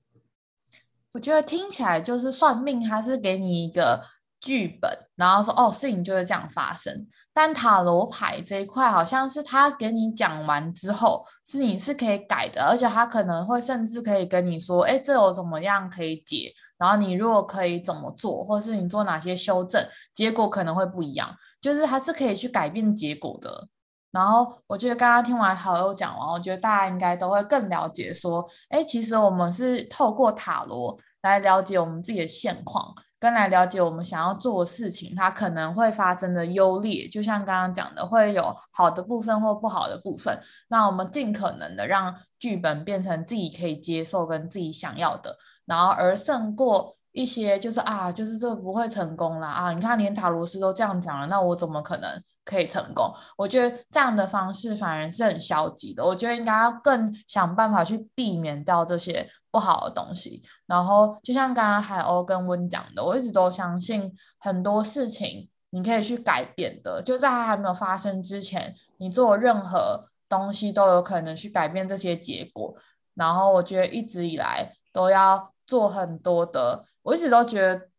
[1.15, 4.03] 我觉得听起来就是算命，它是给你一个
[4.41, 7.07] 剧本，然后说哦，事情就是这样发生。
[7.33, 19.81] 但塔罗牌这一块，好像是他给你讲完之后，是你是可以改的，而且他可能会甚至可以跟你说，哎，这有怎么样可以解，然后你如果可以怎么做，或是你做哪些修正，
[20.13, 23.69] 结果可能会不一样，就是它是可以去改变结果的。
[24.15, 40.39] 然后我觉得刚刚听完好友讲完，我觉得大家应该都会更了解说，哎，其实我们是透过塔罗来了解我们自己的现况，跟来了解我们想要做的事情，它可能会发生的优劣，就像刚刚讲的，会有好的部分或不好的部分。
[40.69, 46.94] 那我们尽可能的让剧本变成自己可以接受跟自己想要的，然后而胜过。
[47.15, 49.71] 一些就是啊，就是这不会成功啦啊！
[49.71, 53.09] 你看，连塔罗斯都这样讲了，那我怎么可能可以成功？
[53.37, 56.03] 我觉得这样的方式反而是很消极的。
[56.05, 60.43] 我觉得应该要更想办法去避免掉这些不好的东西。
[60.65, 67.01] 然后，就像刚刚海鸥跟温讲的，我一直都相信很多事情，你可以去改变的。
[67.01, 72.75] 就在它还没有发生之前，你做任何东西都有可能去改变这些结果。
[73.13, 77.89] 然后我觉得一直以来都要做很多的，我一直都觉得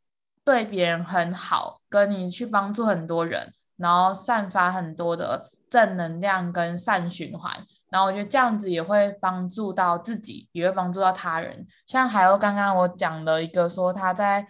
[0.45, 7.67] 对别人很好，跟你去帮助很多人，然后散发很多的正能量跟善循环。
[7.91, 11.67] 然后我觉得这样子也会帮助到自己，也会帮助到他人。
[11.87, 14.47] 像还有刚刚我讲的一个说他在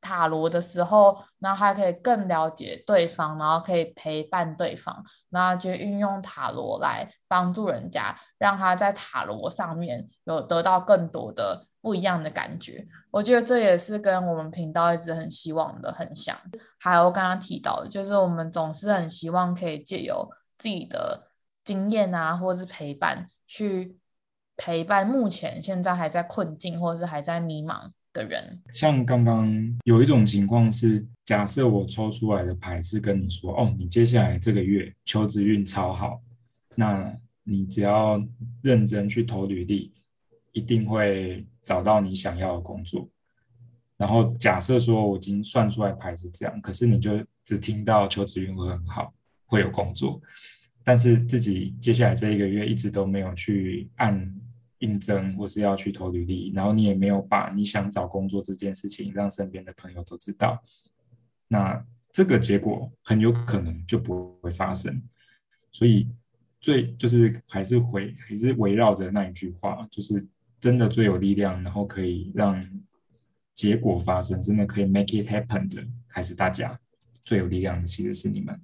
[0.00, 12.86] 塔罗的时候，然后还可以更了解对方，然后可以陪伴对方，然后就运用塔罗来帮助人家，让他在塔罗上面有得到更多的不一样的感觉。
[13.10, 16.34] 我觉得这也是跟我们频道一直很希望的很像。
[16.78, 21.28] 还有刚刚提到，就是我们总是很希望可以借由自己的
[21.64, 23.96] 经验啊，或是陪伴，去
[24.56, 28.62] 陪伴目前现在还在困境或是还在迷茫的人。
[28.72, 29.52] 像刚刚
[29.84, 36.20] 有一种情况是，假设我抽出来的牌是跟你说，哦，你接下来这个月求职运超好，
[36.76, 37.14] 那
[37.44, 38.22] 你只要
[38.62, 39.92] 认真去投履历，
[40.52, 43.08] 一定会找到你想要的工作。
[43.96, 49.14] 然后假设说我已经算出来牌是这样，可是你就只听到求职运会很好，
[49.46, 50.20] 会有工作。
[50.82, 54.34] 但是自己接下来这一个月一直都没有去按
[54.78, 60.60] 应征，或是要去投履历，然后你也没有把你想找工作这件事情让身边的朋友都知道，
[61.46, 65.00] 那这个结果很有可能就不会发生。
[65.70, 66.08] 所以
[66.60, 70.26] 最就是还是回还是围绕着那一句话，就是
[70.62, 72.64] 真的最有力量，然后可以让
[73.52, 76.78] 结果发生，真的可以 make it happen 的，还是大家
[77.24, 78.56] 最有力量的，其实是你们。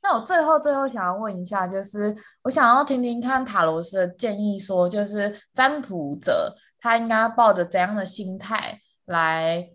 [0.00, 9.68] 那我最后最后想要问一下，就是我想要听听看塔罗师的建议，说就是占卜者他应该抱着怎样的心态来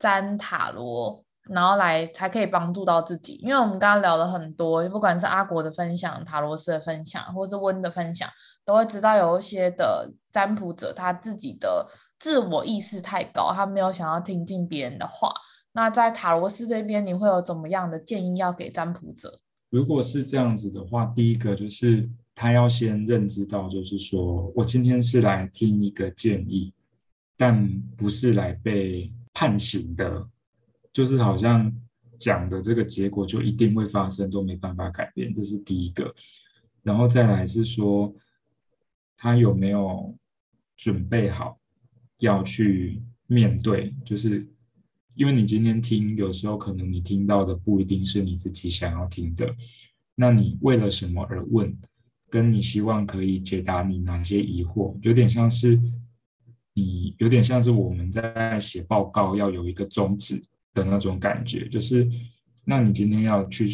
[0.00, 3.34] 占塔罗，然后来才可以帮助到自己。
[3.42, 8.28] 因为我们刚刚聊了很多，不管是阿国的分享、塔罗斯的分享，或是温的分享，
[8.64, 11.86] 都会知道有一些的占卜者他自己的
[12.18, 15.32] 自我意识太高，他没有想要听进别人的话。
[15.72, 19.38] 那在塔罗斯这边，你会有怎么样的建议要给占卜者？
[19.68, 26.72] 如果是这样子的话，第一个就是他要先认知到，就是说我今天是来听一个建议，
[27.36, 30.26] 但不是来被判刑的，
[30.96, 31.70] 就是好像
[32.18, 36.14] 讲的这个结果就一定会发生，都没办法改变，这是第一个。
[36.82, 38.14] 然后再来是说，
[39.14, 40.16] 他有没有
[40.74, 41.58] 准备好
[42.20, 44.48] 要去面对，就是。
[45.14, 49.54] 因为你今天听，有时候可能你听到的不一定是你自己想要听的。
[50.14, 51.74] 那你为了什么而问？
[52.30, 55.80] 跟你希望可以解答你哪些疑惑，有点像是
[56.74, 60.42] 你有点像是我们在写报告要有一个宗旨
[60.76, 61.66] 的那种感觉。
[61.68, 62.08] 就是，
[62.64, 63.68] 那你今天要去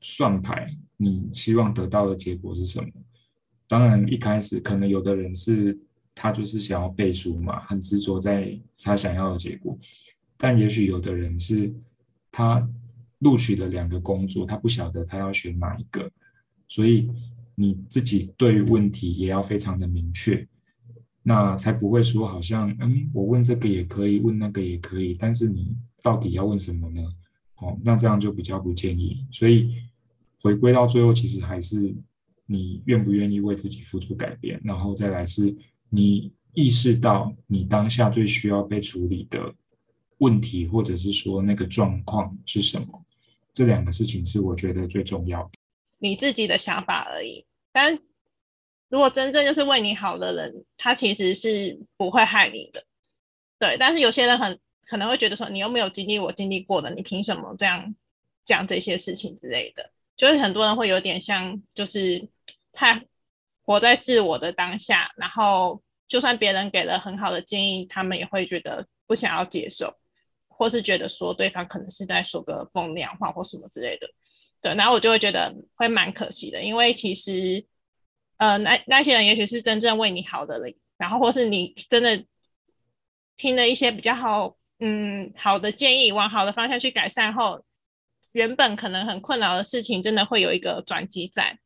[0.00, 2.88] 算牌，你希望得到的结果是什么？
[3.68, 5.78] 当然，一开始可能有的人是
[6.14, 9.78] 他就是想要背书嘛，很执着在他想要的结果。
[10.36, 11.74] 但也许有的人是，
[12.32, 12.66] 他
[13.20, 16.10] 录取了两个工作，他不晓得他要选哪一个，
[16.68, 17.10] 所以
[17.54, 20.46] 你自己对问题也要非常的明确，
[21.22, 25.74] 那才不会说好像，嗯，我问这个也可以，问那个也可以，但是你
[26.06, 27.02] 到底要问什么呢？
[27.56, 29.26] 哦，那这样就比较不建议。
[29.32, 29.74] 所以
[30.40, 31.92] 回归到最后，其实还是
[32.46, 35.52] 你愿不愿意为自己付出改变，然后再来是
[35.90, 39.52] 你意识到你当下最需要被处理的。
[40.18, 43.04] 问题，或者是说那个状况是什么？
[43.52, 45.50] 这两个事情是我觉得最重要的。
[45.98, 47.44] 你自己的想法而已。
[47.72, 47.98] 但
[48.88, 52.82] 如果真正就是为你好的人，他其实是不会害你的。
[53.58, 57.94] 对，但是有些人很可能会觉得说，你又没有经历我经历过的，你凭什么这样
[58.44, 59.90] 讲这些事情之类的？
[60.16, 62.26] 就是很多人会有点像，就是
[62.72, 63.04] 太
[63.64, 69.94] 活在自我的当下，然后就算别人给了很好的建议，他们也会觉得不想要接受。
[70.58, 74.08] 或是觉得说对方可能是在说个风凉话或什么之类的，
[74.62, 77.62] 对，然后我就会觉得会蛮可惜的，因为其实，
[78.38, 82.24] 呃，那那些人也许是真正为你好的人，然后或是你真的
[83.36, 87.64] 听了一些比较好，嗯，好的建议，往好的方向去改善后，
[88.32, 91.58] 原本可能很困扰的事情，真的会有一个转机在，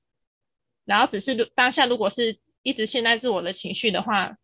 [0.85, 4.37] 然后只是当下如果是一直陷在自我的情绪的话，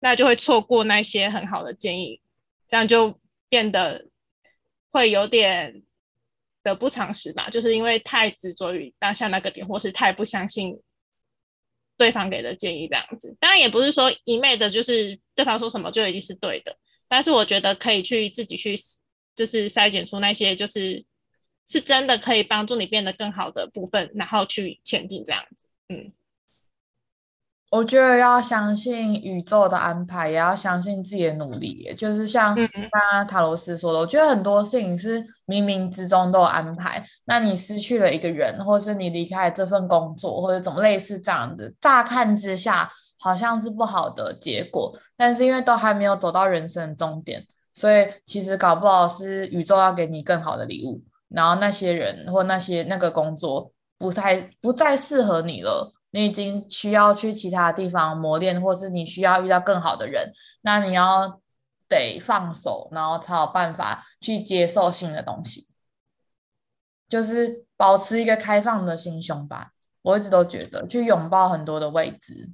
[0.00, 2.20] 那就会错过那些很好的建议，
[2.68, 3.18] 这样就。
[3.52, 4.08] 变得
[4.90, 5.82] 会有点
[6.62, 10.80] 得不偿失吧，就是因为太执着于当下那个点，或是太不相信
[11.98, 13.36] 对方给的建议这样子。
[13.38, 16.74] 当然也不是说一昧的，就是对方说什么就一定是对的。
[17.12, 18.74] 但是我觉得可以去自己去，
[19.34, 21.04] 就是筛选出那些就是
[21.68, 25.66] 是真的可以帮助你变得更好的部分，然后去前进这样子。
[25.90, 26.10] 嗯，
[27.70, 31.94] 我觉得要相信宇宙的安排，也要相信自己的努力。
[31.98, 37.04] 就是像刚刚塔罗斯说的，我觉得很多事情是冥冥之中都有安排。
[37.26, 42.90] 那你失去了一个人，或是你离开了这份工作，或者怎么类似这样子，乍看之下
[43.22, 51.02] 好像是不好的结果，但是因为都还没有走到人生终点，所以其实搞不好是宇宙要给你更好的礼物。
[51.28, 61.40] 然后那些人或那些那个工作不太不再适合你了，你已经需要去其他地方磨练，或是你需要遇到更好的人，那你要
[61.88, 65.68] 得放手，然后才有办法去接受新的东西，
[67.08, 69.70] 就是保持一个开放的心胸吧。
[70.02, 72.50] 我一直都觉得去拥抱很多的未知。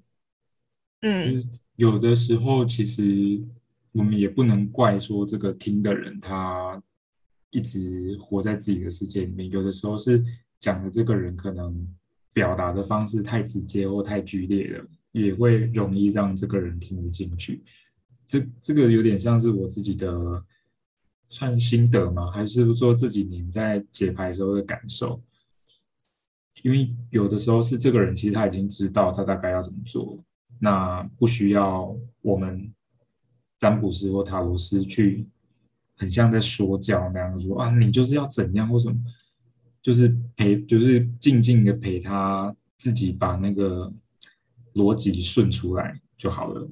[1.00, 1.42] 嗯，
[1.76, 3.40] 有的时候其实
[3.92, 6.82] 我们也不能怪说这个听的人他。
[7.50, 10.22] 一直活在自己的世界里面，有的时候是
[10.60, 11.74] 讲的这个人可能
[12.30, 17.62] 表达的方式太直接或太剧烈了，也会容易让这个人听不进去。
[18.26, 20.44] 这这个有点像是我自己的
[21.26, 22.30] 算心得吗？
[22.30, 25.18] 还是说这几年在解牌时候的感受？
[26.62, 30.22] 因为有的时候是这个人其实他已经知道他大概要怎么做，
[30.60, 32.72] 那不需要我们
[33.58, 35.26] 占卜师或塔罗师去。
[36.00, 38.96] 很像在说教那样说啊，你就是要怎样或什么，
[39.82, 43.92] 就是陪，就是静静的陪他自己把那个
[44.74, 46.68] 逻辑顺出来就好了，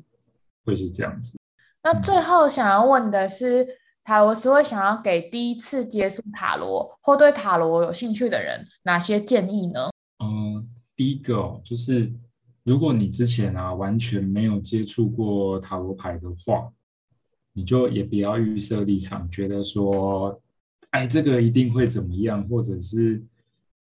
[0.65, 1.37] 会是这样子。
[1.83, 3.69] 那最后想要问的是，嗯、
[4.05, 9.91] 塔罗师会想要给第一次接触塔罗或对塔罗有兴趣的人哪些建议呢？
[10.25, 12.13] 嗯，第一个哦，就是
[12.67, 16.71] 如果你之前啊完全没有接触过塔罗牌的话。
[17.59, 20.39] 你就也不要预设立场，觉得说，
[20.91, 23.25] 哎，这个一定会怎么样，或者是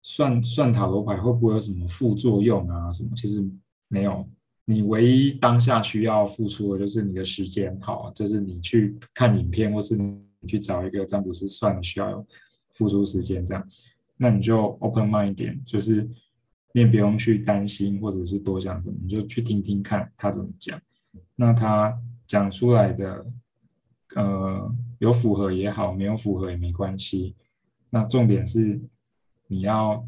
[0.04, 2.92] 算算塔罗牌会不会有什么副作用啊？
[2.92, 3.10] 什么？
[3.16, 3.44] 其实
[3.88, 4.24] 没有，
[4.64, 12.24] 你唯一当下需要付出的就是你的时间，好，就是你去看影片，或是你去找一个占卜师算，需要
[12.70, 13.68] 付出时间这样，
[14.16, 16.08] 那你就 open mind 一点，就是
[16.76, 20.78] 你也不用去担心，或者是多想什么，你就去听听看他怎么讲，
[21.34, 23.26] 那他讲出来的。
[24.14, 27.34] 呃，有符合也好，没有符合也没关系。
[27.90, 28.80] 那重点是
[29.46, 30.06] 你要，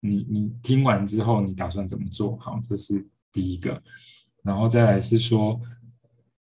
[0.00, 2.36] 你你听完之后，你打算怎么做？
[2.36, 3.80] 好，这是第一个。
[4.42, 5.58] 然后再来是说，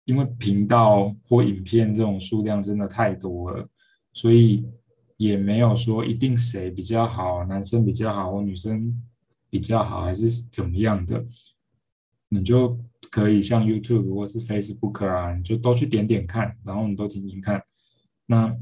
[0.04, 3.68] 因为频道或影片这种数量真的太多了，
[4.12, 4.66] 所以
[5.16, 9.00] 也没有说一定谁比较好，男生比较好，或女生
[9.54, 11.24] 比较好，还是怎么样的，
[12.28, 12.76] 你就。
[13.10, 17.62] 可以像 YouTube 或是 Facebook 啊，你就都去点点看，然后你都听听看。
[18.26, 18.52] 那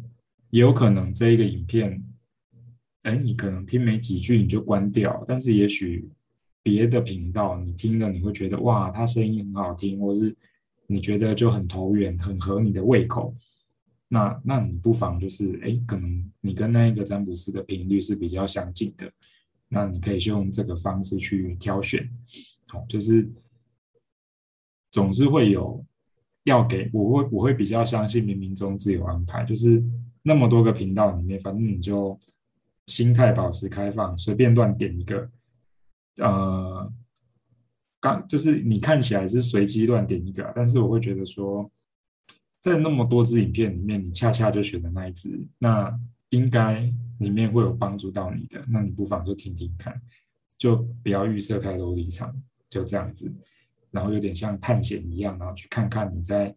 [0.50, 2.04] 也有可能这一个影片，
[3.04, 5.24] 哎，你可能听没几句你就关掉。
[5.26, 6.06] 但是也许
[6.62, 10.36] 别的频道你听了你会觉得哇，他声音很好听，或是
[10.86, 13.34] 你觉得就很投缘，很合你的胃口。
[14.08, 19.10] 那那你不妨就是哎，可能你跟那一个占卜师的频率是比较相近的，
[19.72, 22.08] 那你可以用这个方式去挑选，
[22.68, 23.28] 好，就是。
[24.94, 25.82] 总是会有
[26.44, 29.82] 要给，我会我会比较相信冥冥中自有安排，就是
[30.22, 32.20] 那么多个频道里面，反正你就
[32.88, 35.30] 心态保持开放，随便乱点一个，
[36.18, 36.92] 呃，
[38.00, 41.70] 刚就是你看起来是随机乱点一个，但是我会觉得说，
[42.60, 45.98] 在那么多支影片里面，你恰恰就选的那一支，那
[46.28, 50.00] 应该里面会有帮助到你的，那你不妨就听听看，
[50.58, 52.34] 就不要预设太多立场，
[52.68, 53.32] 就这样子。
[53.90, 56.56] 然后有点像探险一样，然后去看看你在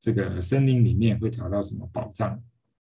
[0.00, 2.42] 这个森林里面会找到什么宝藏，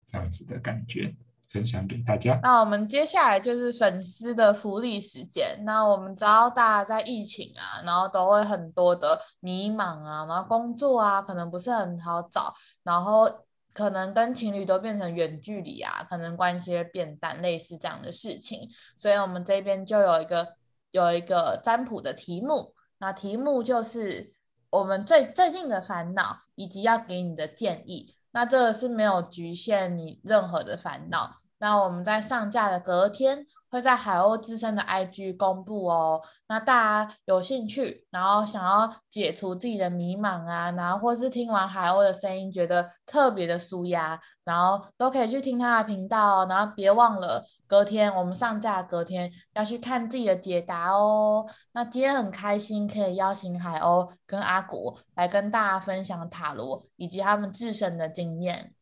[0.06, 1.14] 这样子的感觉，
[1.48, 2.40] 分享给大家。
[2.42, 5.62] 那我们接下来就是粉丝的福利时间。
[5.64, 12.52] 那我们知道大家在疫情啊，然后都会很多的迷茫啊，然后工作啊可能不是很好找，
[12.82, 13.30] 然后
[13.72, 18.68] 可能跟情侣都变成远距离啊，可能关系变淡，类似这样的事情。
[18.96, 20.56] 所以我们这边就有一个
[20.90, 22.74] 有一个占卜的题目。
[22.98, 24.32] 那题目就是
[24.70, 28.14] 我们最最近的烦恼，以及要给你的建议。
[28.30, 31.40] 那这个是没有局限你任何的烦恼。
[31.58, 36.22] 那我们在上架的隔天，会在海鸥自身的 IG 公布哦。
[36.46, 46.46] 那大家有兴趣，然后想要解除自己的迷茫啊，然后或是听完海鸥的声音觉得特别的舒压，然后都可以去听他的频道。
[46.46, 51.46] 然后别忘了隔天我们上架，隔天要去看自己的解答哦。
[51.72, 58.74] 那今天很开心可以邀请海鸥跟阿国来跟大家分享塔罗以及他们自身的经验。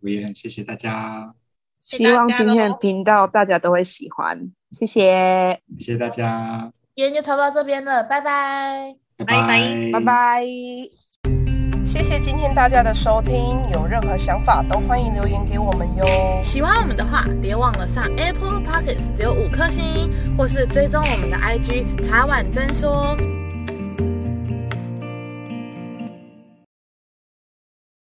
[0.00, 1.34] 我也很谢谢大家。
[1.82, 4.38] 希望今天的频道大家都会喜欢，
[4.70, 10.44] 谢谢，谢谢大家，今天就差不多到这边了，拜拜，拜拜，拜拜。
[11.84, 16.04] 谢谢今天大家的收听，有任何想法都欢迎留言给我们哟。
[16.42, 23.14] 喜欢我们的话，别忘了上 Apple Podcast 留五颗星，或是追踪我们的 IG 茶碗真说。